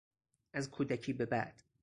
[0.53, 1.61] از کودکی به بعد